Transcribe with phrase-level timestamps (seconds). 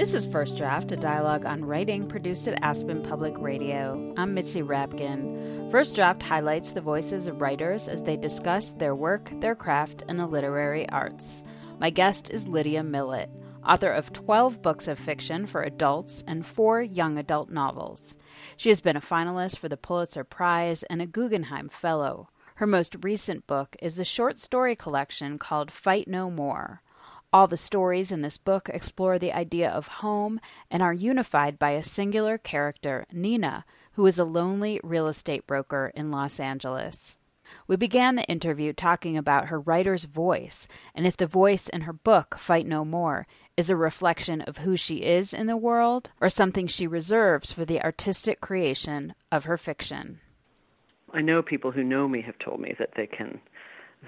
[0.00, 4.14] This is First Draft, a dialogue on writing produced at Aspen Public Radio.
[4.16, 5.70] I'm Mitzi Rapkin.
[5.70, 10.18] First Draft highlights the voices of writers as they discuss their work, their craft, and
[10.18, 11.44] the literary arts.
[11.78, 13.28] My guest is Lydia Millet,
[13.62, 18.16] author of 12 books of fiction for adults and four young adult novels.
[18.56, 22.30] She has been a finalist for the Pulitzer Prize and a Guggenheim Fellow.
[22.54, 26.80] Her most recent book is a short story collection called Fight No More.
[27.32, 31.70] All the stories in this book explore the idea of home and are unified by
[31.70, 37.18] a singular character, Nina, who is a lonely real estate broker in Los Angeles.
[37.68, 41.92] We began the interview talking about her writer's voice and if the voice in her
[41.92, 46.28] book, Fight No More, is a reflection of who she is in the world or
[46.28, 50.20] something she reserves for the artistic creation of her fiction.
[51.12, 53.40] I know people who know me have told me that they can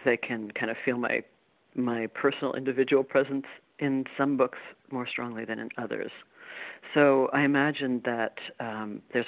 [0.04, 1.22] they can kind of feel my
[1.74, 3.46] my personal individual presence
[3.78, 4.58] in some books
[4.90, 6.10] more strongly than in others.
[6.94, 9.26] So I imagine that um, there's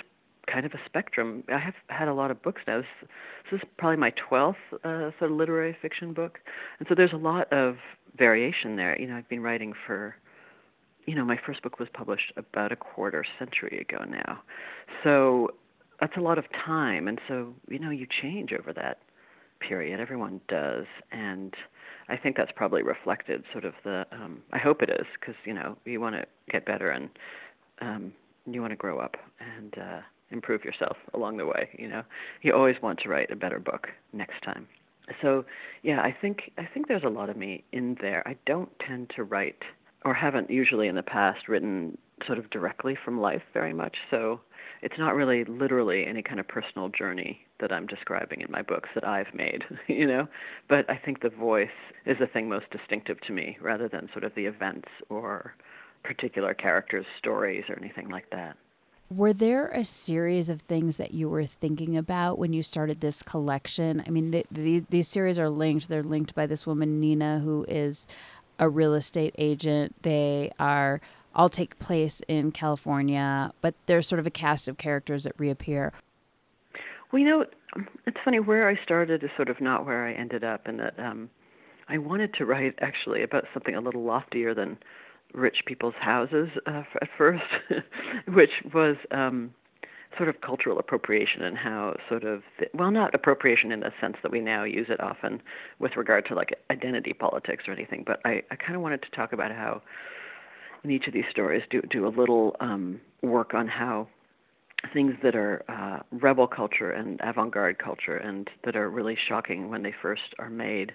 [0.53, 1.45] kind of a spectrum.
[1.49, 2.79] I have had a lot of books now.
[2.79, 3.09] This,
[3.51, 6.39] this is probably my 12th uh, sort of literary fiction book.
[6.79, 7.77] And so there's a lot of
[8.17, 9.01] variation there.
[9.01, 10.15] You know, I've been writing for,
[11.07, 14.43] you know, my first book was published about a quarter century ago now.
[15.03, 15.49] So
[16.01, 17.09] that's a lot of time.
[17.09, 18.99] And so, you know, you change over that
[19.67, 20.01] period.
[20.01, 20.85] Everyone does.
[21.11, 21.55] And
[22.09, 24.07] I think that's probably reflected sort of the.
[24.13, 27.09] Um, I hope it is because you know you want to get better and
[27.81, 28.13] um,
[28.47, 31.71] you want to grow up and uh, improve yourself along the way.
[31.79, 32.03] You know,
[32.43, 34.67] you always want to write a better book next time.
[35.23, 35.45] So
[35.83, 38.27] yeah, I think I think there's a lot of me in there.
[38.27, 39.63] I don't tend to write
[40.05, 43.97] or haven't usually in the past written sort of directly from life very much.
[44.11, 44.41] So
[44.83, 48.89] it's not really literally any kind of personal journey that I'm describing in my books
[48.95, 50.29] that I've made, you know.
[50.69, 51.69] But I think the voice
[52.07, 55.55] is the thing most distinctive to me rather than sort of the events or
[56.03, 58.57] particular characters' stories or anything like that.
[59.11, 63.23] Were there a series of things that you were thinking about when you started this
[63.23, 64.03] collection?
[64.07, 65.89] I mean, the, the, these series are linked.
[65.89, 68.07] They're linked by this woman, Nina, who is
[68.59, 69.95] a real estate agent.
[70.03, 71.01] They are
[71.35, 75.93] all take place in California, but there's sort of a cast of characters that reappear.
[77.11, 77.45] Well, you know,
[78.07, 80.99] it's funny where I started is sort of not where I ended up, and that
[80.99, 81.31] um,
[81.89, 84.79] I wanted to write actually about something a little loftier than
[85.33, 87.59] rich people's houses uh, at first,
[88.29, 89.53] which was um,
[90.17, 94.17] sort of cultural appropriation and how sort of the, well, not appropriation in the sense
[94.23, 95.43] that we now use it often
[95.79, 99.11] with regard to like identity politics or anything, but I, I kind of wanted to
[99.11, 99.83] talk about how
[100.83, 104.09] in each of these stories do do a little um, work on how
[104.93, 109.83] things that are uh, rebel culture and avant-garde culture and that are really shocking when
[109.83, 110.93] they first are made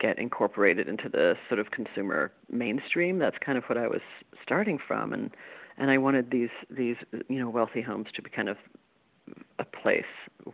[0.00, 3.18] get incorporated into the sort of consumer mainstream.
[3.18, 4.00] That's kind of what I was
[4.42, 5.30] starting from, and
[5.78, 6.96] and I wanted these these
[7.28, 8.56] you know wealthy homes to be kind of
[9.58, 10.04] a place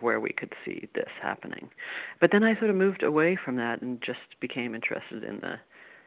[0.01, 1.69] where we could see this happening.
[2.21, 5.55] But then I sort of moved away from that and just became interested in the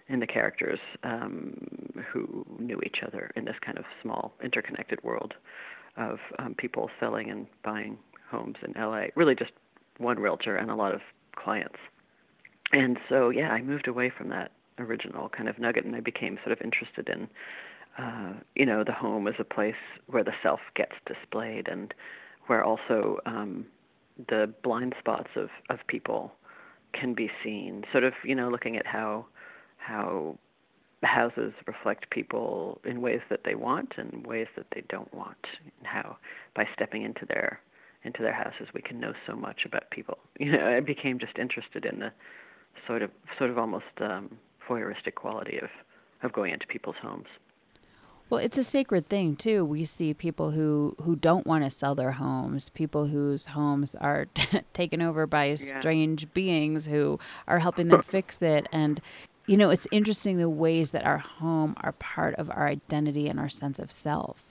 [0.10, 1.58] in the characters um,
[2.12, 5.34] who knew each other in this kind of small interconnected world
[5.98, 7.98] of um, people selling and buying
[8.30, 9.06] homes in LA.
[9.16, 9.52] Really, just
[9.98, 11.02] one realtor and a lot of
[11.36, 11.78] clients.
[12.72, 16.38] And so, yeah, I moved away from that original kind of nugget, and I became
[16.44, 17.28] sort of interested in,
[17.98, 19.76] uh, you know, the home is a place
[20.08, 21.94] where the self gets displayed, and
[22.48, 23.66] where also um,
[24.30, 26.32] the blind spots of of people
[26.94, 27.84] can be seen.
[27.92, 29.26] Sort of, you know, looking at how
[29.78, 30.38] how
[31.04, 35.88] houses reflect people in ways that they want and ways that they don't want and
[35.88, 36.18] how
[36.56, 37.60] by stepping into their
[38.04, 41.38] into their houses we can know so much about people you know i became just
[41.38, 42.12] interested in the
[42.88, 44.38] sort of sort of almost um
[44.68, 45.70] voyeuristic quality of
[46.24, 47.28] of going into people's homes
[48.30, 49.64] well, it's a sacred thing too.
[49.64, 54.26] We see people who who don't want to sell their homes, people whose homes are
[54.26, 55.56] t- taken over by yeah.
[55.56, 59.02] strange beings who are helping them fix it and
[59.48, 63.40] you know, it's interesting the ways that our home are part of our identity and
[63.40, 64.44] our sense of self.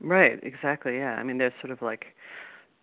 [0.00, 0.98] Right, exactly.
[0.98, 1.14] Yeah.
[1.14, 2.14] I mean, there's sort of like,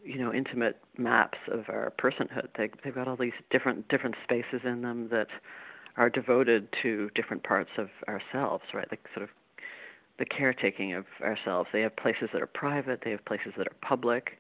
[0.04, 2.48] you know, intimate maps of our personhood.
[2.58, 5.28] They they've got all these different different spaces in them that
[5.98, 8.88] are devoted to different parts of ourselves, right?
[8.90, 9.30] Like sort of
[10.22, 11.68] the caretaking of ourselves.
[11.74, 14.38] They have places that are private, they have places that are public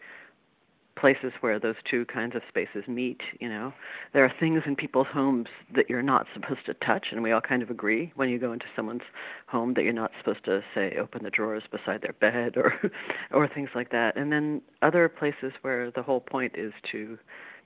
[0.98, 3.74] places where those two kinds of spaces meet you know.
[4.14, 7.42] There are things in people's homes that you're not supposed to touch and we all
[7.42, 9.02] kind of agree when you go into someone's
[9.48, 12.92] home that you're not supposed to say open the drawers beside their bed or
[13.32, 14.16] or things like that.
[14.16, 17.18] And then other places where the whole point is to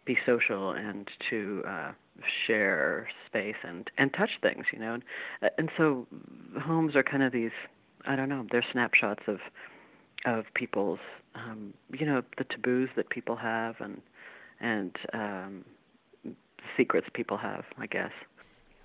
[0.05, 1.91] be social and to uh
[2.47, 4.93] share space and and touch things you know.
[4.93, 5.03] And,
[5.57, 6.07] and so
[6.61, 7.51] homes are kind of these
[8.07, 8.45] I don't know.
[8.51, 9.39] They're snapshots of
[10.25, 10.99] of people's
[11.35, 14.01] um, you know the taboos that people have and
[14.59, 15.65] and um,
[16.77, 18.11] secrets people have, I guess.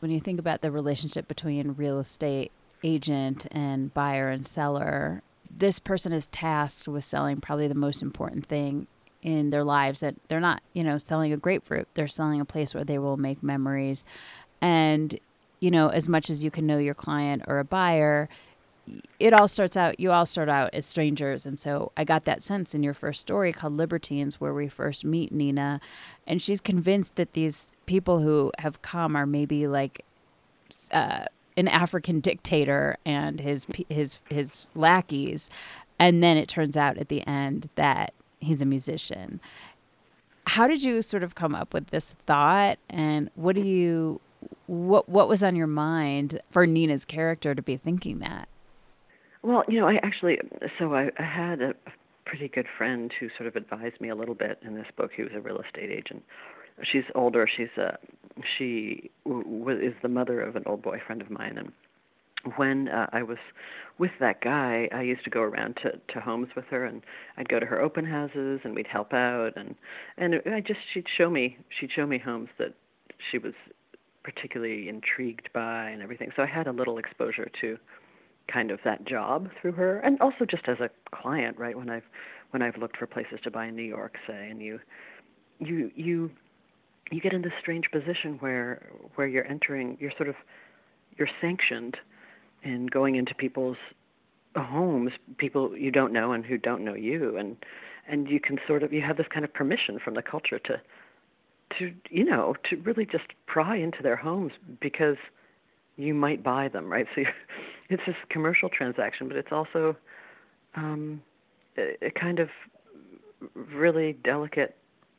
[0.00, 2.52] When you think about the relationship between real estate
[2.82, 8.46] agent and buyer and seller, this person is tasked with selling probably the most important
[8.46, 8.86] thing
[9.22, 11.86] in their lives that they're not, you know, selling a grapefruit.
[11.94, 14.04] They're selling a place where they will make memories.
[14.62, 15.18] And,
[15.60, 18.30] you know, as much as you can know your client or a buyer,
[19.18, 21.46] it all starts out you all start out as strangers.
[21.46, 25.04] And so i got that sense in your first story called libertines where we first
[25.04, 25.80] meet nina.
[26.26, 30.04] And she's convinced that these people who have come are maybe like
[30.92, 31.24] uh,
[31.56, 35.50] an african dictator and his his his lackeys.
[35.98, 39.40] And then it turns out at the end that he's a musician.
[40.46, 42.78] How did you sort of come up with this thought?
[42.88, 44.20] And what do you
[44.66, 48.48] what what was on your mind for Nina's character to be thinking that
[49.42, 50.38] well, you know, I actually,
[50.78, 51.74] so I, I had a,
[52.30, 55.10] pretty good friend who sort of advised me a little bit in this book.
[55.16, 56.22] He was a real estate agent.
[56.84, 57.48] She's older.
[57.56, 57.98] She's a,
[58.56, 61.72] she w- is the mother of an old boyfriend of mine, and
[62.56, 63.38] when uh, I was
[63.98, 67.02] with that guy, I used to go around to to homes with her, and
[67.36, 69.74] I'd go to her open houses, and we'd help out, and
[70.16, 72.74] and I just she'd show me she'd show me homes that
[73.30, 73.54] she was
[74.22, 76.30] particularly intrigued by and everything.
[76.36, 77.76] So I had a little exposure to
[78.52, 79.98] kind of that job through her.
[80.00, 82.04] And also just as a client right when i've
[82.50, 84.80] when i've looked for places to buy in new york say and you
[85.58, 86.30] you you
[87.10, 90.34] you get in this strange position where where you're entering you're sort of
[91.16, 91.96] you're sanctioned
[92.62, 93.76] in going into people's
[94.56, 97.36] homes people you don't know and who don't know you.
[97.36, 97.56] And
[98.08, 100.80] and you can sort of you have this kind of permission from the culture to
[101.78, 105.16] to you know to really just pry into their homes because
[106.02, 107.22] you might buy them right so
[107.90, 109.96] it's this commercial transaction, but it's also
[110.76, 111.20] um,
[111.76, 112.48] a, a kind of
[113.74, 114.76] really delicate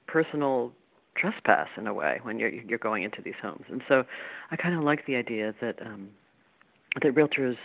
[0.07, 0.71] personal
[1.15, 3.65] trespass in a way when you're you're going into these homes.
[3.69, 4.03] And so
[4.49, 6.09] I kind of like the idea that um,
[7.01, 7.57] that realtors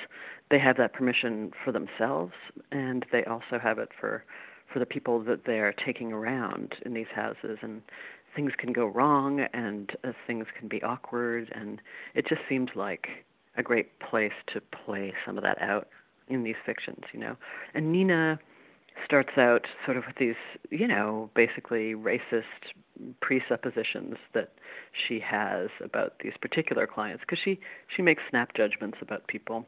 [0.51, 2.33] they have that permission for themselves,
[2.73, 4.25] and they also have it for
[4.73, 7.83] for the people that they're taking around in these houses and
[8.37, 11.81] things can go wrong and uh, things can be awkward and
[12.15, 13.09] it just seems like
[13.57, 15.89] a great place to play some of that out
[16.29, 17.37] in these fictions, you know.
[17.75, 18.39] And Nina
[19.05, 20.35] starts out sort of with these,
[20.71, 22.43] you know, basically racist
[23.21, 24.53] presuppositions that
[24.93, 27.59] she has about these particular clients because she
[27.95, 29.67] she makes snap judgments about people,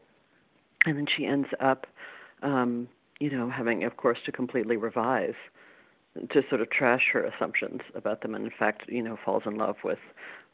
[0.87, 1.87] and then she ends up,
[2.43, 2.89] um,
[3.21, 5.35] you know, having of course to completely revise
[6.31, 9.57] to sort of trash her assumptions about them and in fact you know falls in
[9.57, 9.99] love with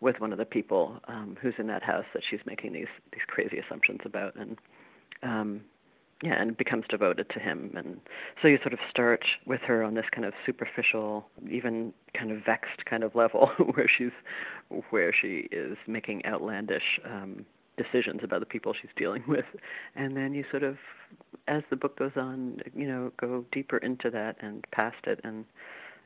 [0.04, 3.22] with one of the people um, who's in that house that she's making these these
[3.26, 4.58] crazy assumptions about, and
[5.22, 5.62] um,
[6.22, 7.72] yeah, and becomes devoted to him.
[7.74, 8.00] And
[8.40, 12.44] so you sort of start with her on this kind of superficial, even kind of
[12.44, 14.12] vexed kind of level, where she's
[14.90, 19.44] where she is making outlandish um, decisions about the people she's dealing with,
[19.94, 20.76] and then you sort of,
[21.48, 25.44] as the book goes on, you know, go deeper into that and past it, and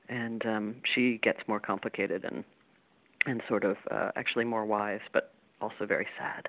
[0.08, 2.44] and um, she gets more complicated and
[3.26, 6.48] and sort of uh, actually more wise, but also very sad.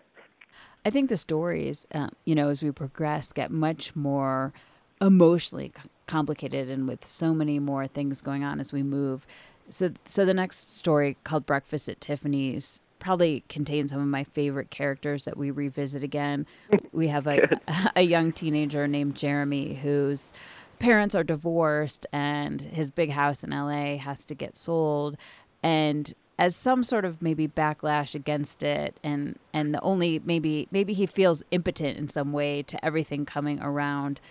[0.85, 4.53] I think the stories, uh, you know, as we progress, get much more
[5.01, 5.73] emotionally
[6.07, 9.25] complicated and with so many more things going on as we move.
[9.69, 14.69] So, so the next story called Breakfast at Tiffany's probably contains some of my favorite
[14.69, 16.45] characters that we revisit again.
[16.91, 17.59] We have a,
[17.95, 20.33] a young teenager named Jeremy whose
[20.79, 25.15] parents are divorced and his big house in LA has to get sold
[25.61, 30.93] and as some sort of maybe backlash against it and and the only maybe maybe
[30.93, 34.21] he feels impotent in some way to everything coming around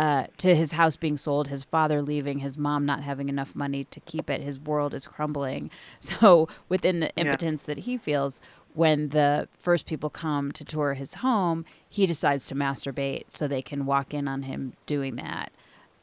[0.00, 3.84] uh, to his house being sold, his father leaving, his mom not having enough money
[3.84, 5.70] to keep it, his world is crumbling.
[6.00, 7.74] So within the impotence yeah.
[7.74, 8.40] that he feels,
[8.72, 13.60] when the first people come to tour his home, he decides to masturbate so they
[13.60, 15.52] can walk in on him doing that.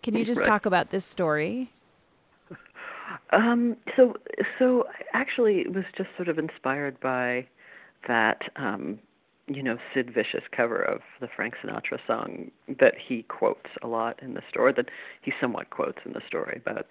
[0.04, 0.48] Can you just right.
[0.48, 1.74] talk about this story?
[3.32, 4.14] Um, so,
[4.60, 7.48] so actually, it was just sort of inspired by
[8.08, 9.00] that, um,
[9.48, 14.22] you know, Sid Vicious cover of the Frank Sinatra song that he quotes a lot
[14.22, 14.90] in the story, that
[15.22, 16.88] he somewhat quotes in the story but,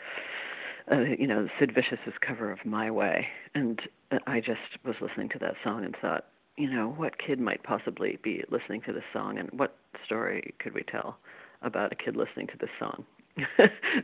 [0.91, 3.29] uh, you know, Sid Vicious's cover of My Way.
[3.55, 3.81] And
[4.27, 8.19] I just was listening to that song and thought, you know, what kid might possibly
[8.23, 11.19] be listening to this song, and what story could we tell
[11.63, 13.05] about a kid listening to this song?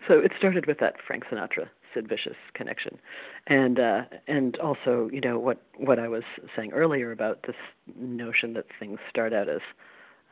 [0.07, 2.99] so it started with that Frank Sinatra Sid Vicious connection,
[3.47, 6.25] and uh, and also you know what what I was
[6.57, 7.57] saying earlier about this
[7.97, 9.61] notion that things start out as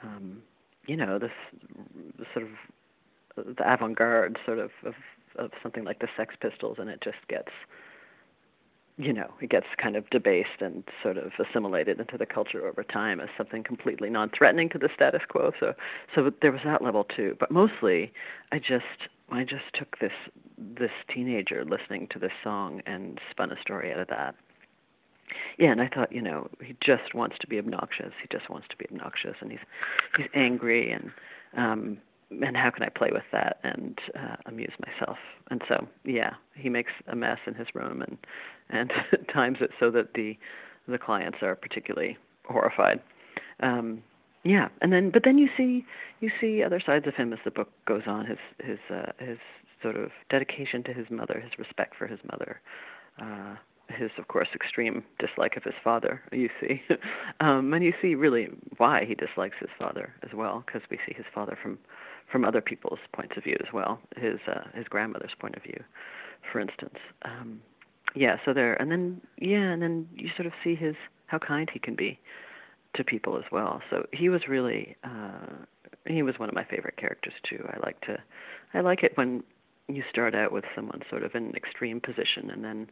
[0.02, 0.43] um,
[0.87, 1.31] you know, this
[2.33, 4.95] sort of the avant-garde sort of, of
[5.37, 7.52] of something like the Sex Pistols, and it just gets
[9.00, 12.85] you know, it gets kind of debased and sort of assimilated into the culture over
[12.85, 15.52] time as something completely non-threatening to the status quo.
[15.59, 15.75] So,
[16.14, 17.37] so there was that level too.
[17.40, 18.12] But mostly,
[18.52, 20.12] I just, I just took this
[20.59, 24.35] this teenager listening to this song and spun a story out of that.
[25.59, 28.12] Yeah, and I thought, you know, he just wants to be obnoxious.
[28.21, 29.61] He just wants to be obnoxious, and he's
[30.16, 31.11] he's angry, and
[31.57, 31.99] um,
[32.30, 35.18] and how can I play with that and uh, amuse myself?
[35.50, 38.18] And so, yeah, he makes a mess in his room and
[38.68, 38.92] and
[39.32, 40.37] times it so that the
[40.88, 43.00] the clients are particularly horrified.
[43.62, 44.02] Um,
[44.44, 45.84] yeah, and then but then you see
[46.20, 48.26] you see other sides of him as the book goes on.
[48.26, 49.38] His his uh, his
[49.82, 52.60] sort of dedication to his mother, his respect for his mother,
[53.20, 53.56] uh,
[53.88, 56.22] his, of course, extreme dislike of his father.
[56.32, 56.82] You see,
[57.40, 61.14] um, and you see really why he dislikes his father as well, because we see
[61.14, 61.78] his father from
[62.30, 64.00] from other people's points of view as well.
[64.16, 65.82] His uh, his grandmother's point of view,
[66.52, 66.99] for instance.
[67.22, 67.60] Um,
[68.14, 70.94] yeah, so there, and then yeah, and then you sort of see his
[71.26, 72.18] how kind he can be
[72.96, 73.80] to people as well.
[73.90, 75.64] So he was really uh,
[76.06, 77.64] he was one of my favorite characters too.
[77.68, 78.18] I like to
[78.75, 79.42] I like it when
[79.88, 82.90] you start out with someone sort of in an extreme position and then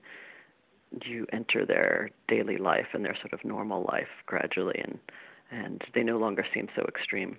[1.04, 4.98] you enter their daily life and their sort of normal life gradually and
[5.50, 7.36] and they no longer seem so extreme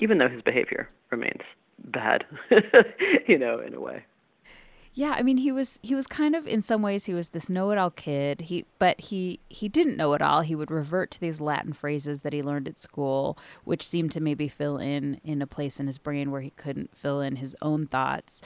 [0.00, 1.42] even though his behavior remains
[1.86, 2.24] bad
[3.26, 4.04] you know in a way
[4.94, 7.48] yeah, I mean he was he was kind of in some ways he was this
[7.48, 8.42] know-it-all kid.
[8.42, 10.42] He but he he didn't know it all.
[10.42, 14.20] He would revert to these Latin phrases that he learned at school, which seemed to
[14.20, 17.56] maybe fill in in a place in his brain where he couldn't fill in his
[17.62, 18.42] own thoughts.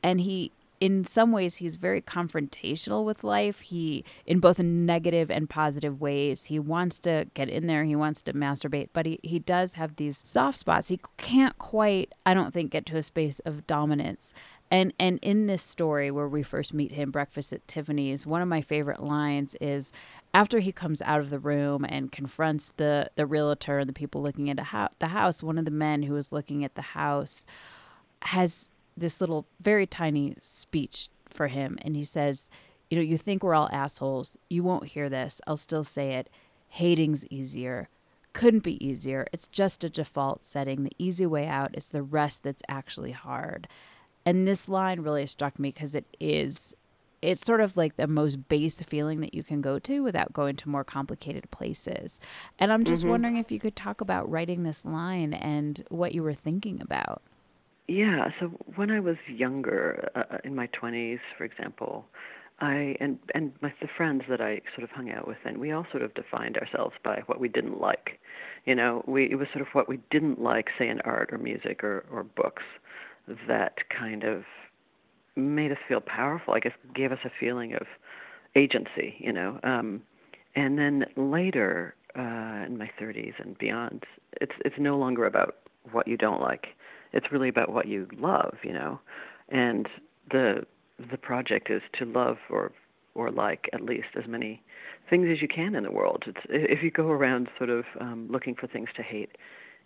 [0.00, 3.60] And he in some ways he's very confrontational with life.
[3.60, 8.22] He in both negative and positive ways he wants to get in there he wants
[8.22, 10.88] to masturbate but he, he does have these soft spots.
[10.88, 14.32] He can't quite i don't think get to a space of dominance.
[14.70, 18.48] And and in this story where we first meet him breakfast at tiffany's one of
[18.48, 19.92] my favorite lines is
[20.34, 24.22] after he comes out of the room and confronts the the realtor and the people
[24.22, 24.58] looking at
[24.98, 27.46] the house one of the men who is looking at the house
[28.22, 32.48] has this little very tiny speech for him and he says
[32.90, 34.36] you know you think we're all assholes.
[34.48, 35.40] You won't hear this.
[35.46, 36.28] I'll still say it.
[36.68, 37.88] Hating's easier.
[38.32, 39.26] Couldn't be easier.
[39.32, 40.84] It's just a default setting.
[40.84, 43.68] The easy way out is the rest that's actually hard.
[44.24, 46.74] And this line really struck me because it is
[47.20, 50.54] it's sort of like the most base feeling that you can go to without going
[50.54, 52.20] to more complicated places.
[52.60, 53.10] And I'm just mm-hmm.
[53.10, 57.22] wondering if you could talk about writing this line and what you were thinking about.
[57.88, 62.04] Yeah, so when I was younger, uh, uh in my 20s, for example,
[62.60, 65.72] I and and my the friends that I sort of hung out with, and we
[65.72, 68.18] all sort of defined ourselves by what we didn't like.
[68.66, 71.38] You know, we it was sort of what we didn't like, say in art or
[71.38, 72.64] music or or books,
[73.48, 74.42] that kind of
[75.36, 76.52] made us feel powerful.
[76.54, 77.86] I guess gave us a feeling of
[78.54, 79.16] agency.
[79.18, 80.02] You know, um,
[80.56, 84.04] and then later uh, in my 30s and beyond,
[84.42, 85.56] it's it's no longer about
[85.92, 86.66] what you don't like
[87.12, 89.00] it's really about what you love, you know.
[89.48, 89.88] And
[90.30, 90.66] the
[91.10, 92.72] the project is to love or
[93.14, 94.62] or like at least as many
[95.10, 96.24] things as you can in the world.
[96.26, 99.36] It's if you go around sort of um, looking for things to hate,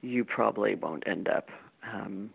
[0.00, 1.49] you probably won't end up
[1.91, 2.31] um,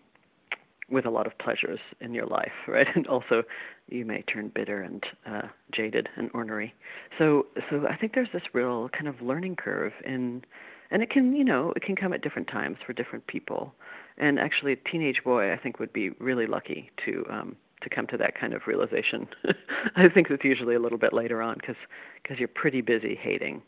[0.89, 2.88] with a lot of pleasures in your life, right?
[2.96, 3.44] And also,
[3.89, 6.74] you may turn bitter and uh, jaded and ornery.
[7.17, 10.44] So, so I think there's this real kind of learning curve in,
[10.91, 13.74] and it can, you know, it can come at different times for different people
[14.17, 18.08] and actually, a teenage boy, I think, would be really lucky to um, to come
[18.08, 19.27] to that kind of realization.
[19.96, 21.75] I think it's usually a little bit later on because
[22.22, 23.62] because you're pretty busy hating,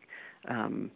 [0.47, 0.89] um,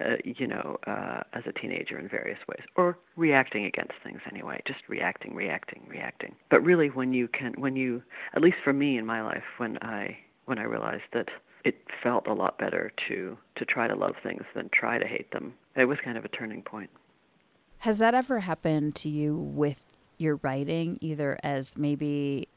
[0.00, 4.60] uh, you know, uh, as a teenager in various ways, or reacting against things anyway.
[4.66, 6.34] Just reacting, reacting, reacting.
[6.50, 8.02] But really, when you can, when you,
[8.34, 11.28] at least for me in my life, when I when I realized that
[11.68, 15.30] it felt a lot better to to try to love things than try to hate
[15.32, 16.88] them, it was kind of a turning point.
[17.80, 19.80] Has that ever happened to you with
[20.16, 22.48] your writing, either as maybe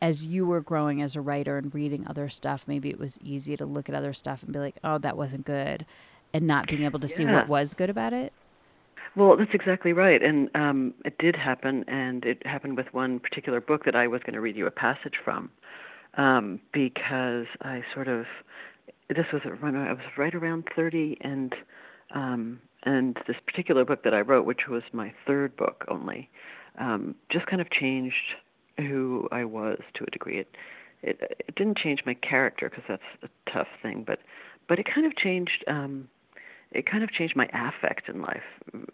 [0.00, 3.56] as you were growing as a writer and reading other stuff, maybe it was easy
[3.56, 5.84] to look at other stuff and be like, oh, that wasn't good,
[6.32, 7.14] and not being able to yeah.
[7.16, 8.32] see what was good about it?
[9.16, 10.22] Well, that's exactly right.
[10.22, 14.22] And um, it did happen, and it happened with one particular book that I was
[14.22, 15.50] going to read you a passage from
[16.18, 18.26] um, because I sort of,
[19.08, 21.54] this was when I was right around 30, and
[22.14, 26.30] um, and this particular book that I wrote, which was my third book only,
[26.78, 28.14] um, just kind of changed
[28.78, 30.38] who I was to a degree.
[30.40, 30.54] It
[31.02, 34.18] it, it didn't change my character because that's a tough thing, but
[34.68, 35.64] but it kind of changed.
[35.66, 36.08] Um,
[36.70, 38.42] it kind of changed my affect in life.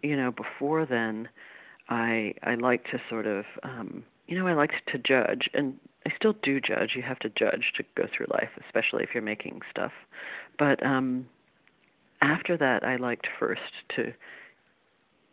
[0.02, 1.28] You know, before then,
[1.88, 6.12] I I liked to sort of um, you know I liked to judge, and I
[6.16, 6.93] still do judge.
[6.97, 9.93] You have to judge to go through life, especially if you're making stuff.
[10.59, 11.26] But um,
[12.21, 13.61] after that, I liked first
[13.97, 14.12] to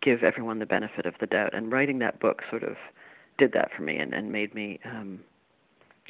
[0.01, 2.75] give everyone the benefit of the doubt, and writing that book sort of
[3.37, 5.21] did that for me and, and made me um,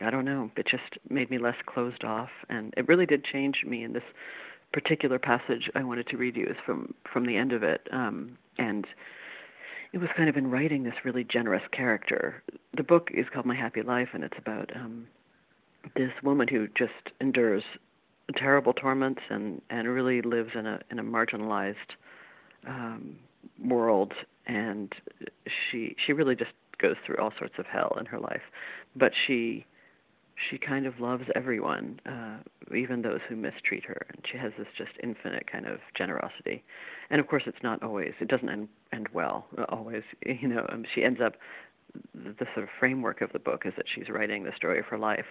[0.01, 3.63] I don't know, it just made me less closed off, and it really did change
[3.65, 4.03] me in this
[4.73, 8.38] particular passage I wanted to read you is from from the end of it, um,
[8.57, 8.88] and
[9.93, 12.43] it was kind of in writing this really generous character.
[12.75, 15.07] The book is called My Happy Life, and it's about um,
[15.95, 17.63] this woman who just endures
[18.36, 21.75] terrible torments and and really lives in a in a marginalized
[22.67, 23.17] um,
[23.63, 24.13] world,
[24.48, 24.93] and
[25.48, 28.41] she she really just goes through all sorts of hell in her life,
[28.95, 29.65] but she
[30.50, 32.38] she kind of loves everyone, uh,
[32.75, 36.63] even those who mistreat her, and she has this just infinite kind of generosity.
[37.10, 39.48] And of course, it's not always; it doesn't end end well.
[39.69, 41.33] Always, you know, um, she ends up.
[42.15, 44.98] The sort of framework of the book is that she's writing the story of her
[44.98, 45.25] life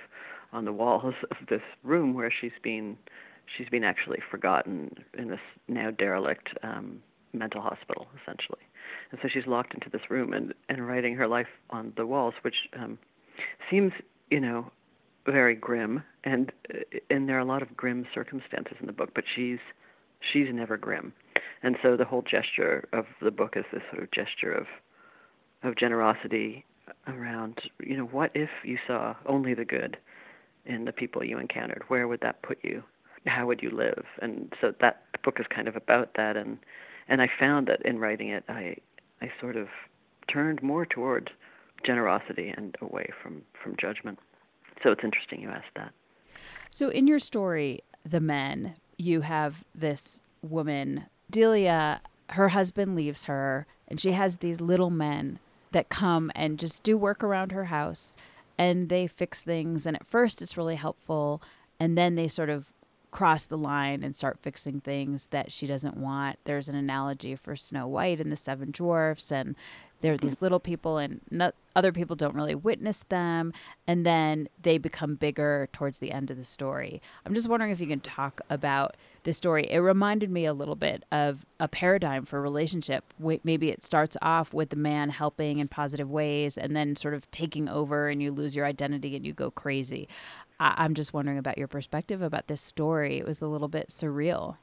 [0.53, 2.99] on the walls of this room where she's been
[3.57, 7.03] she's been actually forgotten in this now derelict um,
[7.33, 8.61] mental hospital, essentially.
[9.11, 12.35] And so she's locked into this room and and writing her life on the walls,
[12.43, 12.99] which um,
[13.71, 13.93] seems
[14.31, 14.71] you know
[15.27, 16.53] very grim, and
[17.11, 19.59] and there are a lot of grim circumstances in the book, but she's
[20.33, 21.13] she's never grim,
[21.63, 24.67] and so the whole gesture of the book is this sort of gesture of
[25.63, 26.65] of generosity
[27.07, 29.97] around you know what if you saw only the good
[30.67, 31.83] in the people you encountered?
[31.89, 32.83] Where would that put you?
[33.27, 34.05] How would you live?
[34.23, 36.59] And so that book is kind of about that and
[37.09, 38.77] and I found that in writing it I
[39.21, 39.69] I sort of
[40.33, 41.31] turned more toward
[41.85, 44.19] generosity and away from from judgment
[44.83, 45.93] so it's interesting you asked that.
[46.71, 53.67] So in your story, The Men, you have this woman, Delia, her husband leaves her,
[53.89, 55.39] and she has these little men
[55.73, 58.17] that come and just do work around her house
[58.61, 59.87] and they fix things.
[59.87, 61.41] And at first, it's really helpful.
[61.79, 62.67] And then they sort of
[63.11, 66.39] cross the line and start fixing things that she doesn't want.
[66.45, 69.57] There's an analogy for Snow White and the Seven Dwarfs, and
[70.01, 71.21] there are these little people, and
[71.77, 73.53] other people don't really witness them,
[73.87, 77.01] and then they become bigger towards the end of the story.
[77.25, 79.67] I'm just wondering if you can talk about the story.
[79.71, 83.13] It reminded me a little bit of a paradigm for relationship.
[83.19, 87.31] Maybe it starts off with the man helping in positive ways, and then sort of
[87.31, 90.09] taking over, and you lose your identity and you go crazy.
[90.59, 93.19] I- am just wondering about your perspective about this story.
[93.19, 94.57] It was a little bit surreal.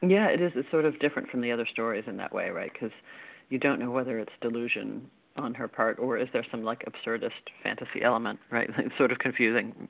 [0.00, 0.52] Yeah, it is.
[0.54, 2.72] It's sort of different from the other stories in that way, right?
[2.72, 2.92] Because
[3.48, 7.30] you don't know whether it's delusion on her part or is there some like absurdist
[7.62, 8.68] fantasy element, right?
[8.78, 9.88] It's sort of confusing,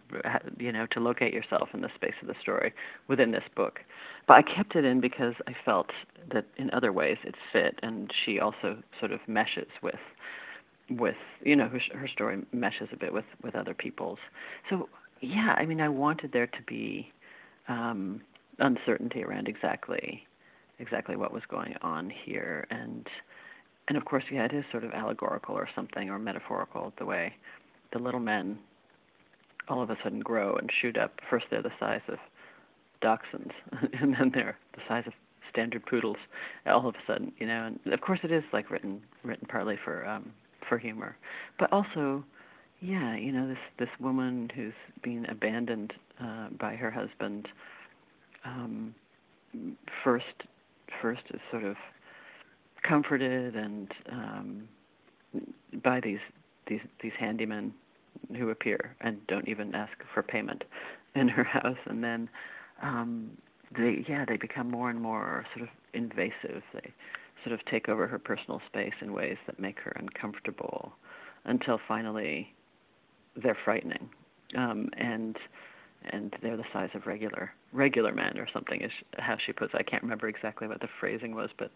[0.59, 2.73] you know, to locate yourself in the space of the story
[3.09, 3.81] within this book.
[4.27, 5.89] But I kept it in because I felt
[6.33, 9.95] that in other ways it fit, and she also sort of meshes with
[10.91, 14.19] with you know her, her story meshes a bit with with other people's.
[14.69, 14.89] So
[15.21, 17.11] yeah, I mean, I wanted there to be
[17.69, 18.21] um,
[18.59, 20.27] uncertainty around exactly
[20.79, 23.07] exactly what was going on here, and
[23.89, 27.35] and of course, yeah, it is sort of allegorical or something or metaphorical the way
[27.93, 28.59] the little men
[29.69, 31.21] all of a sudden grow and shoot up.
[31.29, 32.19] First, they're the size of
[33.03, 33.53] dachshunds,
[34.01, 35.13] and then they're the size of
[35.51, 36.17] standard poodles.
[36.67, 39.79] All of a sudden, you know, and of course, it is like written written partly
[39.83, 40.33] for um,
[40.69, 41.17] for humor,
[41.59, 42.25] but also
[42.81, 47.49] yeah, you know, this this woman who's being abandoned uh, by her husband.
[48.45, 48.95] Um,
[50.05, 50.25] first,
[51.03, 51.77] first is sort of
[52.89, 54.69] comforted and um,
[55.83, 56.19] by these
[56.67, 57.73] these these handymen
[58.37, 60.65] who appear and don't even ask for payment
[61.15, 62.29] in her house, and then
[62.83, 63.31] um,
[63.77, 66.63] they yeah they become more and more sort of invasive.
[66.73, 66.93] They
[67.45, 70.93] sort of take over her personal space in ways that make her uncomfortable
[71.45, 72.53] until finally
[73.43, 74.09] they're frightening,
[74.57, 75.37] um, and
[76.11, 79.75] and they're the size of regular regular men or something is how she puts.
[79.75, 79.79] It.
[79.79, 81.71] I can't remember exactly what the phrasing was, but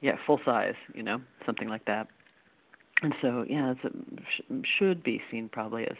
[0.00, 2.08] yeah, full size, you know, something like that.
[3.02, 5.96] And so yeah, it should be seen probably as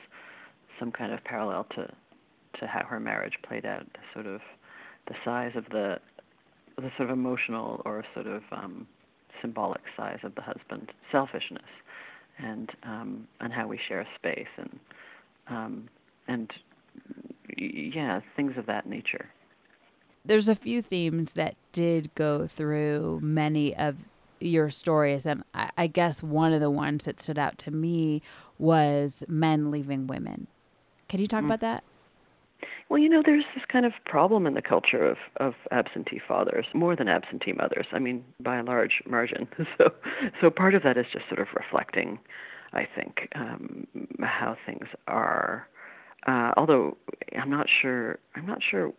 [0.78, 1.92] some kind of parallel to
[2.60, 4.40] to how her marriage played out, sort of
[5.08, 5.98] the size of the
[6.76, 8.86] the sort of emotional or sort of um,
[9.40, 11.62] symbolic size of the husband, selfishness,
[12.38, 14.78] and um, and how we share space and
[15.48, 15.88] um,
[16.28, 16.52] and
[17.56, 19.26] yeah, things of that nature.
[20.24, 23.96] There's a few themes that did go through many of
[24.40, 28.22] your stories, and I, I guess one of the ones that stood out to me
[28.58, 30.46] was men leaving women.
[31.08, 31.46] Can you talk mm.
[31.46, 31.84] about that?
[32.88, 36.66] Well, you know, there's this kind of problem in the culture of of absentee fathers,
[36.74, 37.86] more than absentee mothers.
[37.92, 39.48] I mean, by a large margin.
[39.78, 39.90] So,
[40.40, 42.18] so part of that is just sort of reflecting,
[42.72, 43.86] I think, um,
[44.20, 45.66] how things are.
[46.26, 46.96] Uh, although
[47.36, 48.92] I'm not sure, I'm not sure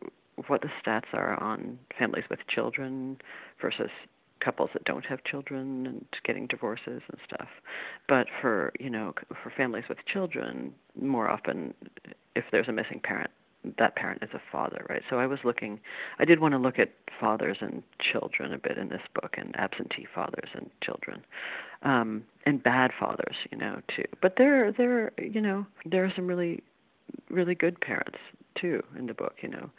[0.47, 3.17] what the stats are on families with children
[3.61, 3.89] versus
[4.43, 7.47] couples that don't have children and getting divorces and stuff.
[8.07, 11.73] But for you know, for families with children, more often,
[12.35, 13.31] if there's a missing parent,
[13.77, 15.01] that parent is a father, right?
[15.09, 15.79] So I was looking,
[16.19, 19.55] I did want to look at fathers and children a bit in this book, and
[19.57, 21.23] absentee fathers and children,
[21.83, 24.05] um, and bad fathers, you know, too.
[24.21, 26.63] But there, there, you know, there are some really,
[27.29, 28.19] really good parents
[28.59, 29.69] too in the book, you know,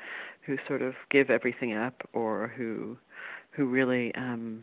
[0.47, 2.97] who sort of give everything up or who,
[3.51, 4.63] who really, um,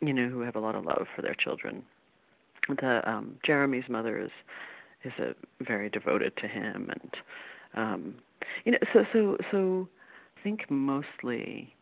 [0.00, 1.82] you know, who have a lot of love for their children.
[2.68, 4.30] The um, Jeremy's mother is
[5.04, 7.10] is a very devoted to him and
[7.74, 8.14] um,
[8.64, 9.88] you know, so so so
[10.38, 11.74] I think mostly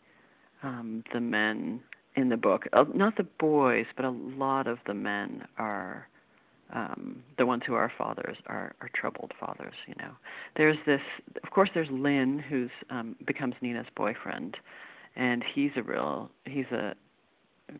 [0.62, 1.81] um, the men
[2.17, 6.09] in the book, uh, not the boys, but a lot of the men are
[6.73, 9.75] um, the ones who are fathers are, are troubled fathers.
[9.87, 10.13] You know,
[10.57, 11.01] there's this.
[11.43, 14.57] Of course, there's Lynn, who's um, becomes Nina's boyfriend,
[15.17, 16.31] and he's a real.
[16.45, 16.95] He's a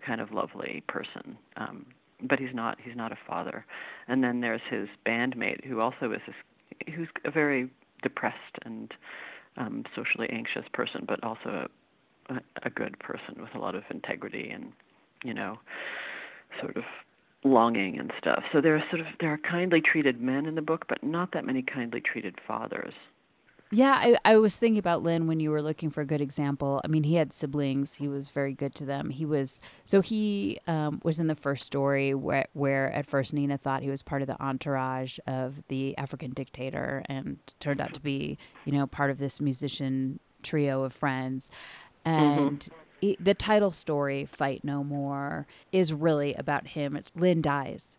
[0.07, 1.87] kind of lovely person, um,
[2.23, 2.79] but he's not.
[2.83, 3.65] He's not a father.
[4.09, 6.95] And then there's his bandmate, who also is this.
[6.95, 7.71] Who's a very
[8.03, 8.93] depressed and
[9.57, 11.69] um, socially anxious person, but also
[12.29, 14.73] a, a good person with a lot of integrity and
[15.25, 15.59] you know
[16.61, 16.85] sort of
[17.45, 18.45] longing and stuff.
[18.53, 21.33] So there are sort of there are kindly treated men in the book, but not
[21.33, 22.95] that many kindly treated fathers.
[23.75, 26.83] Yeah, I, I was thinking about Lynn when you were looking for a good example.
[26.85, 27.95] I mean, he had siblings.
[27.95, 29.09] He was very good to them.
[29.09, 33.57] He was so he um, was in the first story where where at first Nina
[33.57, 38.01] thought he was part of the entourage of the African dictator, and turned out to
[38.01, 41.51] be you know part of this musician trio of friends.
[42.05, 42.25] Mm-hmm.
[42.25, 42.82] And mm-hmm.
[43.19, 46.97] The title story, "Fight No More," is really about him.
[46.97, 47.99] It's Lynn dies,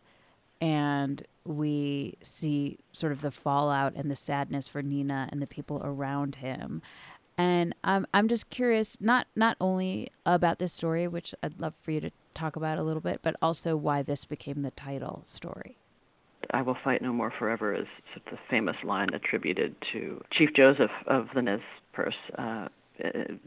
[0.61, 5.81] and we see sort of the fallout and the sadness for Nina and the people
[5.83, 6.81] around him.
[7.37, 11.91] And I'm I'm just curious, not not only about this story, which I'd love for
[11.91, 15.77] you to talk about a little bit, but also why this became the title story.
[16.51, 17.87] I will fight no more forever is
[18.29, 21.61] the famous line attributed to Chief Joseph of the Nez
[21.93, 22.13] Perce.
[22.37, 22.67] Uh,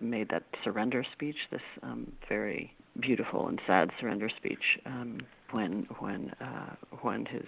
[0.01, 6.31] made that surrender speech, this um, very beautiful and sad surrender speech um, when when
[6.41, 7.47] uh, when his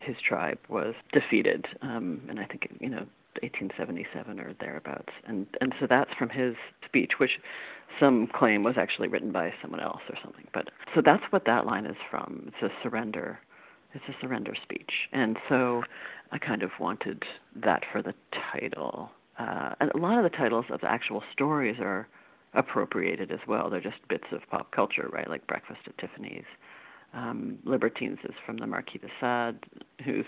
[0.00, 3.06] his tribe was defeated, um, and I think you know
[3.42, 6.54] 1877 or thereabouts, and and so that's from his
[6.86, 7.32] speech, which
[8.00, 10.46] some claim was actually written by someone else or something.
[10.52, 12.48] But so that's what that line is from.
[12.48, 13.38] It's a surrender.
[13.92, 15.82] It's a surrender speech, and so
[16.32, 17.22] I kind of wanted
[17.56, 18.14] that for the
[18.52, 19.10] title.
[19.38, 22.08] Uh, and a lot of the titles of the actual stories are
[22.54, 23.68] appropriated as well.
[23.68, 25.28] They're just bits of pop culture, right?
[25.28, 26.44] Like Breakfast at Tiffany's
[27.14, 29.64] um, Libertines is from the Marquis de Sade,
[30.04, 30.26] whose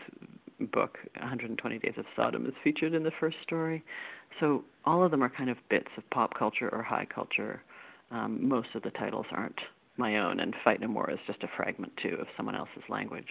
[0.73, 3.85] book 120 Days of Sodom is featured in the first story.
[4.40, 7.62] So all of them are kind of bits of pop culture or high culture.
[8.11, 9.59] Um, most of the titles aren't
[9.97, 13.29] my own, and Fight No More is just a fragment too of someone else's language.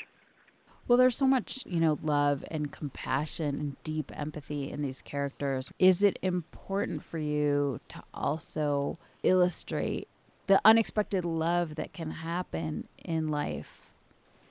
[0.88, 5.72] Well, there's so much, you know, love and compassion and deep empathy in these characters.
[5.80, 10.08] Is it important for you to also illustrate
[10.48, 13.90] the unexpected love that can happen in life.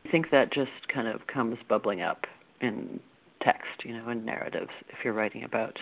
[0.04, 2.24] I think that just kind of comes bubbling up
[2.60, 3.00] in
[3.42, 4.70] text, you know, in narratives.
[4.88, 5.78] If you're writing about,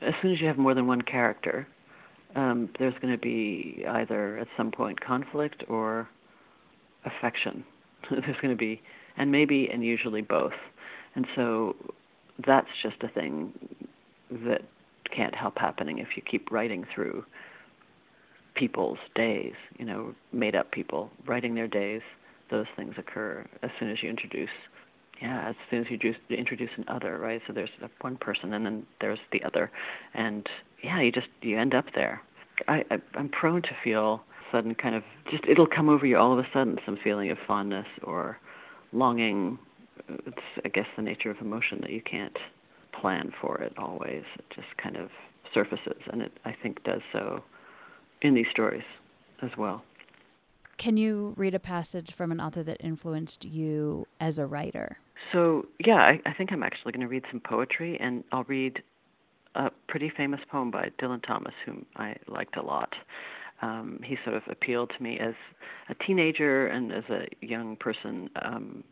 [0.00, 1.66] as soon as you have more than one character,
[2.34, 6.08] um, there's going to be either at some point conflict or
[7.04, 7.64] affection.
[8.10, 8.82] there's going to be,
[9.16, 10.52] and maybe and usually both.
[11.14, 11.76] And so
[12.46, 13.52] that's just a thing
[14.30, 14.62] that
[15.14, 17.24] can't help happening if you keep writing through
[18.54, 22.02] people's days, you know, made up people writing their days.
[22.50, 24.50] Those things occur as soon as you introduce,
[25.20, 27.40] yeah, as soon as you introduce, an other, right?
[27.46, 27.70] So there's
[28.00, 29.70] one person and then there's the other,
[30.14, 30.46] and
[30.82, 32.22] yeah, you just you end up there.
[32.68, 34.22] I, I I'm prone to feel
[34.52, 37.38] sudden kind of just it'll come over you all of a sudden some feeling of
[37.46, 38.38] fondness or
[38.92, 39.58] longing.
[40.08, 42.36] It's I guess the nature of emotion that you can't
[43.00, 44.24] plan for it always.
[44.38, 45.10] It just kind of
[45.54, 47.42] surfaces, and it I think does so
[48.22, 48.84] in these stories
[49.42, 49.82] as well.
[50.78, 54.98] Can you read a passage from an author that influenced you as a writer?
[55.32, 58.82] So, yeah, I, I think I'm actually going to read some poetry, and I'll read
[59.54, 62.92] a pretty famous poem by Dylan Thomas, whom I liked a lot.
[63.62, 65.34] Um, he sort of appealed to me as
[65.88, 68.28] a teenager and as a young person.
[68.42, 68.84] Um,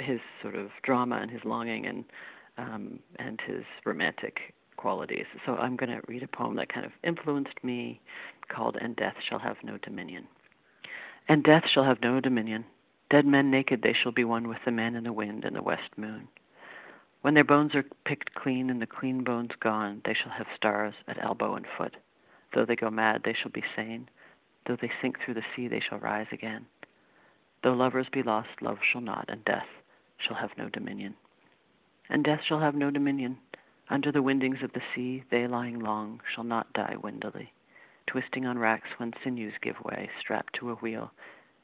[0.00, 2.04] his sort of drama and his longing and
[2.58, 5.26] um, and his romantic qualities.
[5.46, 8.00] So I'm going to read a poem that kind of influenced me
[8.54, 10.26] called And Death Shall Have No Dominion.
[11.28, 12.64] And death shall have no dominion.
[13.08, 15.62] Dead men naked they shall be one with the man in the wind and the
[15.62, 16.26] west moon.
[17.22, 20.94] When their bones are picked clean and the clean bones gone, they shall have stars
[21.06, 21.94] at elbow and foot.
[22.54, 24.08] Though they go mad, they shall be sane.
[24.66, 26.66] Though they sink through the sea, they shall rise again.
[27.62, 29.66] Though lovers be lost, love shall not, and death
[30.18, 31.14] shall have no dominion.
[32.08, 33.38] And death shall have no dominion.
[33.88, 37.52] Under the windings of the sea, they lying long shall not die windily,
[38.06, 41.12] twisting on racks when sinews give way, strapped to a wheel,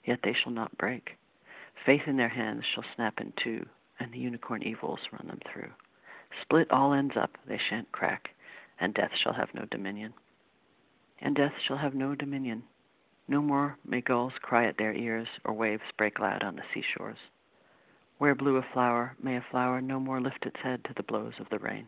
[0.05, 1.17] yet they shall not break.
[1.85, 3.67] Faith in their hands shall snap in two,
[4.01, 5.71] and the unicorn evils run them through.
[6.43, 8.31] Split all ends up, they shan't crack,
[8.81, 10.13] and death shall have no dominion.
[11.21, 12.65] And death shall have no dominion.
[13.29, 17.19] No more may gulls cry at their ears, or waves break loud on the seashores.
[18.19, 21.35] Where blew a flower, may a flower no more lift its head to the blows
[21.41, 21.87] of the rain.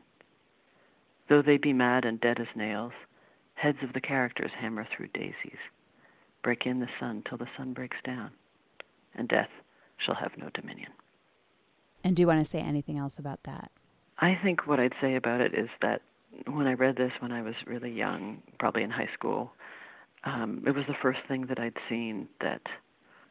[1.28, 2.92] Though they be mad and dead as nails,
[3.54, 5.58] heads of the characters hammer through daisies,
[6.42, 8.30] break in the sun till the sun breaks down,
[9.14, 9.50] and death
[9.98, 10.92] shall have no dominion.
[12.04, 13.70] And do you want to say anything else about that?
[14.18, 16.02] I think what I'd say about it is that
[16.46, 19.52] when I read this when I was really young, probably in high school,
[20.24, 22.62] um, it was the first thing that I'd seen that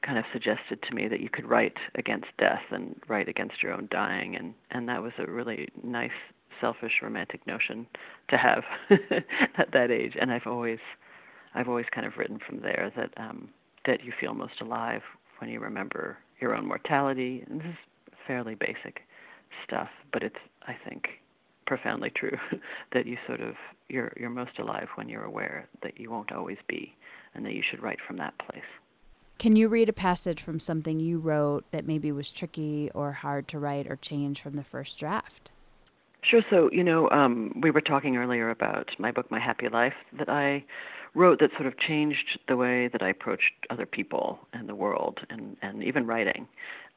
[0.06, 3.74] kind of suggested to me that you could write against death and write against your
[3.74, 6.12] own dying and and that was a really nice
[6.62, 7.86] selfish romantic notion
[8.30, 8.63] to have
[9.58, 10.13] at that age.
[10.20, 10.80] And I've always
[11.56, 13.50] I've always kind of written from there that um
[13.86, 15.02] that you feel most alive
[15.39, 17.43] when you remember your own mortality.
[17.50, 19.02] And this is fairly basic
[19.65, 20.36] stuff but it's
[20.67, 21.08] I think
[21.67, 22.38] profoundly true
[22.93, 23.53] that you sort of
[23.89, 26.95] you're you're most alive when you're aware that you won't always be
[27.36, 28.63] and that you should write from that place.
[29.38, 33.47] Can you read a passage from something you wrote that maybe was tricky or hard
[33.49, 35.51] to write or change from the first draft?
[36.23, 36.41] Sure.
[36.49, 40.27] So, you know, um, we were talking earlier about my book, My Happy Life, that
[40.27, 40.65] I
[41.13, 45.20] wrote that sort of changed the way that I approached other people and the world
[45.30, 46.48] and, and even writing.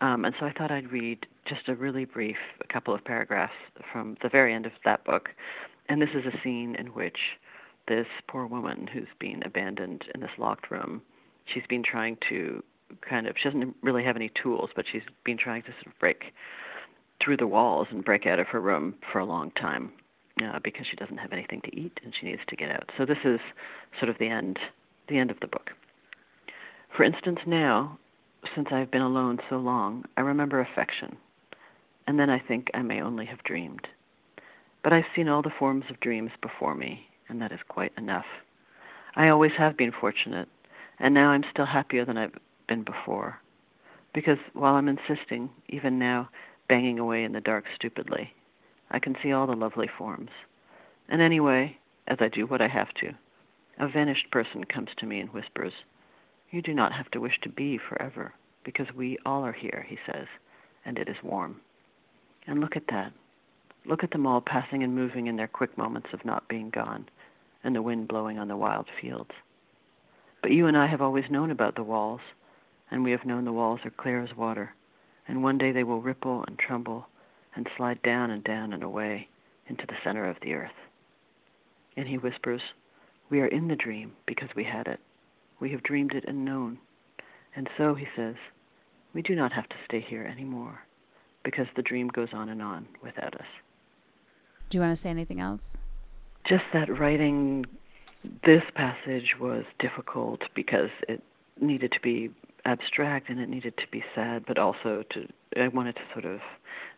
[0.01, 3.53] Um, and so I thought I'd read just a really brief a couple of paragraphs
[3.93, 5.31] from the very end of that book.
[5.89, 7.19] And this is a scene in which
[7.89, 11.03] this poor woman who's been abandoned in this locked room
[11.53, 12.63] she's been trying to
[13.09, 15.99] kind of she doesn't really have any tools, but she's been trying to sort of
[15.99, 16.33] break
[17.23, 19.93] through the walls and break out of her room for a long time
[20.43, 22.91] uh, because she doesn't have anything to eat and she needs to get out.
[22.97, 23.41] So this is
[23.99, 24.59] sort of the end
[25.09, 25.71] the end of the book.
[26.97, 27.99] For instance, now,
[28.55, 31.17] since I've been alone so long, I remember affection,
[32.07, 33.89] and then I think I may only have dreamed.
[34.85, 38.27] But I've seen all the forms of dreams before me, and that is quite enough.
[39.17, 40.49] I always have been fortunate
[41.01, 42.37] and now I'm still happier than I've
[42.69, 43.41] been before.
[44.15, 46.29] Because while I'm insisting, even now,
[46.69, 48.33] banging away in the dark stupidly,
[48.91, 50.31] I can see all the lovely forms.
[51.09, 53.13] And anyway, as I do what I have to,
[53.79, 55.73] a vanished person comes to me and whispers,
[56.51, 59.97] You do not have to wish to be forever, because we all are here, he
[60.07, 60.27] says,
[60.85, 61.61] and it is warm.
[62.47, 63.13] And look at that.
[63.87, 67.09] Look at them all passing and moving in their quick moments of not being gone,
[67.63, 69.31] and the wind blowing on the wild fields.
[70.43, 72.21] But you and I have always known about the walls,
[72.91, 74.75] and we have known the walls are clear as water,
[75.29, 77.07] and one day they will ripple and tremble
[77.55, 79.29] and slide down and down and away
[79.67, 80.71] into the center of the earth.
[81.97, 82.63] And he whispers,
[83.29, 85.01] We are in the dream because we had it.
[85.59, 86.79] We have dreamed it and known.
[87.55, 88.37] And so, he says,
[89.13, 90.85] we do not have to stay here anymore
[91.43, 93.47] because the dream goes on and on without us.
[94.69, 95.77] Do you want to say anything else?
[96.45, 97.67] Just that writing
[98.45, 101.23] this passage was difficult because it
[101.61, 102.31] needed to be
[102.65, 106.41] abstract and it needed to be sad, but also to I wanted to sort of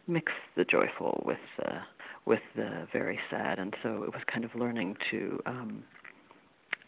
[0.07, 1.81] mix the joyful with uh,
[2.25, 5.83] with the very sad, and so it was kind of learning to um,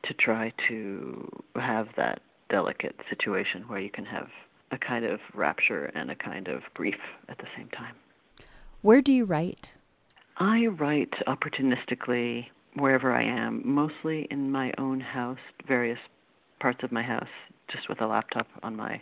[0.05, 4.29] to try to have that delicate situation where you can have
[4.71, 6.95] a kind of rapture and a kind of grief
[7.29, 7.95] at the same time.
[8.83, 9.75] Where do you write?
[10.37, 15.99] I write opportunistically wherever I am, mostly in my own house, various
[16.61, 17.29] parts of my house,
[17.71, 19.01] just with a laptop on my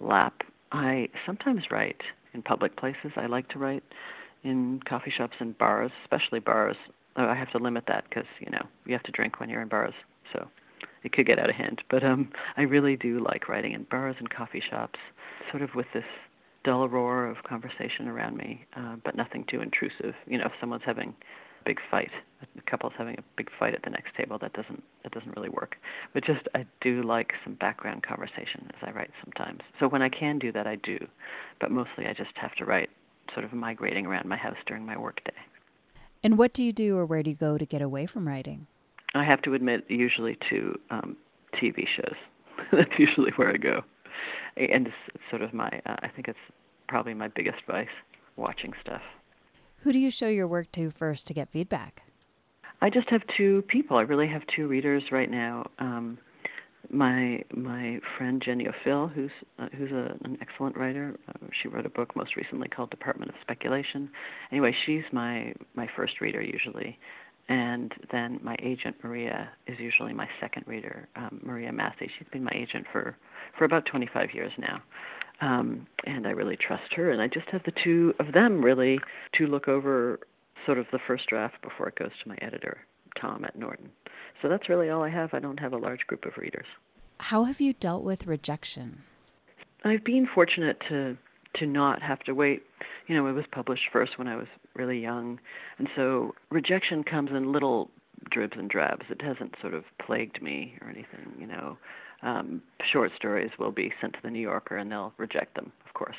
[0.00, 0.42] lap.
[0.70, 2.00] I sometimes write
[2.34, 3.12] in public places.
[3.16, 3.84] I like to write
[4.44, 6.76] in coffee shops and bars, especially bars.
[7.16, 9.62] Oh, I have to limit that because you know you have to drink when you're
[9.62, 9.94] in bars,
[10.32, 10.48] so
[11.02, 11.82] it could get out of hand.
[11.90, 14.98] But um, I really do like writing in bars and coffee shops,
[15.50, 16.04] sort of with this
[16.64, 20.14] dull roar of conversation around me, uh, but nothing too intrusive.
[20.26, 21.14] You know, if someone's having
[21.68, 22.10] big fight.
[22.42, 24.38] A couple's having a big fight at the next table.
[24.40, 25.76] That doesn't that doesn't really work.
[26.14, 29.60] But just I do like some background conversation as I write sometimes.
[29.78, 30.96] So when I can do that, I do.
[31.60, 32.88] But mostly I just have to write,
[33.34, 35.34] sort of migrating around my house during my workday.
[36.24, 38.66] And what do you do or where do you go to get away from writing?
[39.14, 41.16] I have to admit, usually to um,
[41.62, 42.16] TV shows.
[42.72, 43.82] That's usually where I go.
[44.56, 46.38] And it's, it's sort of my, uh, I think it's
[46.88, 47.86] probably my biggest vice,
[48.36, 49.02] watching stuff.
[49.82, 52.02] Who do you show your work to first to get feedback?
[52.80, 53.96] I just have two people.
[53.96, 55.66] I really have two readers right now.
[55.78, 56.18] Um,
[56.90, 61.16] my my friend Jenny Offill, who's uh, who's a, an excellent writer.
[61.28, 64.10] Uh, she wrote a book most recently called Department of Speculation.
[64.50, 66.98] Anyway, she's my my first reader usually,
[67.48, 71.08] and then my agent Maria is usually my second reader.
[71.16, 72.10] Um, Maria Massie.
[72.18, 73.16] She's been my agent for
[73.58, 74.80] for about 25 years now,
[75.40, 77.10] um, and I really trust her.
[77.10, 78.98] And I just have the two of them really
[79.36, 80.20] to look over
[80.66, 82.78] sort of the first draft before it goes to my editor
[83.20, 83.90] Tom at Norton.
[84.42, 85.34] So that's really all I have.
[85.34, 86.66] I don't have a large group of readers.
[87.18, 89.02] How have you dealt with rejection?
[89.84, 91.16] I've been fortunate to
[91.54, 92.62] to not have to wait.
[93.06, 95.40] You know, it was published first when I was really young,
[95.78, 97.90] and so rejection comes in little
[98.30, 99.06] dribs and drabs.
[99.10, 101.32] It hasn't sort of plagued me or anything.
[101.38, 101.78] You know,
[102.22, 105.94] um, short stories will be sent to the New Yorker and they'll reject them, of
[105.94, 106.16] course,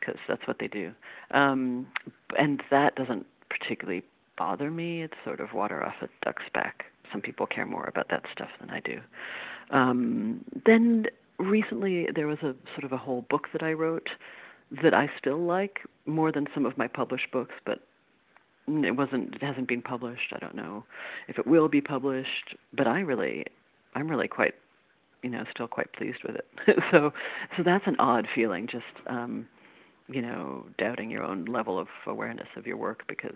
[0.00, 0.92] because that's what they do.
[1.30, 1.86] Um,
[2.38, 4.02] and that doesn't particularly
[4.36, 5.02] bother me.
[5.02, 6.84] It's sort of water off a duck's back.
[7.12, 9.00] Some people care more about that stuff than I do.
[9.70, 11.06] Um, then
[11.38, 14.08] recently there was a sort of a whole book that I wrote
[14.82, 17.80] that I still like more than some of my published books, but
[18.68, 20.32] it wasn't it hasn't been published.
[20.34, 20.84] I don't know
[21.28, 23.44] if it will be published, but I really
[23.94, 24.54] I'm really quite
[25.26, 26.46] you know still quite pleased with it.
[26.92, 27.12] so
[27.56, 29.44] so that's an odd feeling just um
[30.08, 33.34] you know doubting your own level of awareness of your work because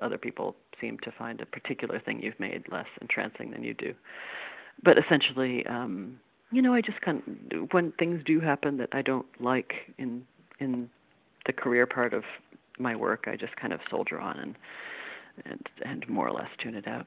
[0.00, 3.94] other people seem to find a particular thing you've made less entrancing than you do.
[4.82, 6.18] But essentially, um,
[6.50, 10.26] you know, I just kind of, when things do happen that I don't like in
[10.58, 10.88] in
[11.44, 12.24] the career part of
[12.78, 14.54] my work, I just kind of soldier on and
[15.44, 17.06] and and more or less tune it out.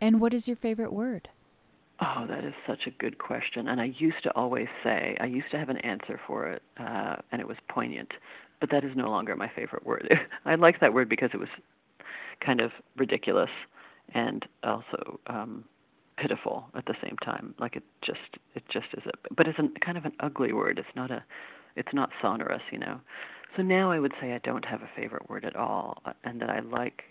[0.00, 1.28] And what is your favorite word?
[2.00, 3.68] Oh, that is such a good question.
[3.68, 7.16] And I used to always say, I used to have an answer for it, uh,
[7.32, 8.12] and it was poignant
[8.60, 10.08] but that is no longer my favorite word.
[10.44, 11.48] I like that word because it was
[12.44, 13.50] kind of ridiculous
[14.14, 15.64] and also um
[16.16, 17.54] pitiful at the same time.
[17.58, 20.78] Like it just it just is a but it's a kind of an ugly word.
[20.78, 21.22] It's not a
[21.76, 23.00] it's not sonorous, you know.
[23.56, 26.40] So now I would say I don't have a favorite word at all uh, and
[26.40, 27.02] that I like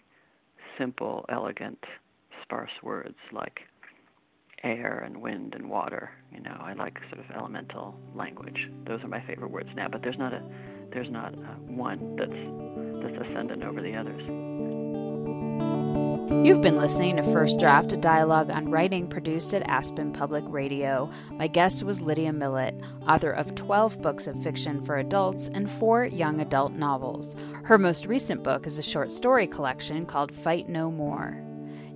[0.78, 1.84] simple, elegant,
[2.43, 3.62] sparse words like
[4.63, 6.12] air and wind and water.
[6.32, 8.70] You know, I like sort of elemental language.
[8.86, 10.41] Those are my favorite words now, but there's not a
[10.93, 12.32] there's not uh, one that's
[13.04, 14.48] that's ascendant over the others.
[16.30, 21.10] You've been listening to First Draft, a dialogue on writing produced at Aspen Public Radio.
[21.32, 22.76] My guest was Lydia Millet,
[23.08, 27.36] author of 12 books of fiction for adults and four young adult novels.
[27.63, 31.46] Her most recent book is a short story collection called Fight No More.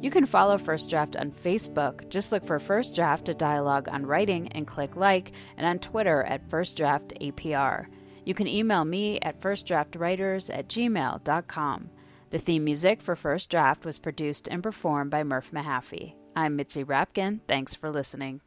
[0.02, 2.10] You can follow First Draft on Facebook.
[2.10, 6.24] Just look for First Draft, a dialogue on writing, and click like, and on Twitter
[6.24, 7.86] at First Draft APR.
[8.26, 11.90] You can email me at firstdraftwriters at gmail.com.
[12.32, 16.16] The theme music for First Draft was produced and performed by Murph Mahaffey.
[16.36, 17.42] I'm Mitzi Rapkin.
[17.48, 18.42] Thanks for listening.